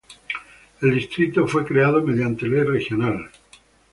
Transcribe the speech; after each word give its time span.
El 0.81 0.95
distrito 0.95 1.45
fue 1.47 1.63
creado 1.63 2.01
mediante 2.01 2.47
Ley 2.47 2.63
Regional 2.63 3.17
No. 3.17 3.29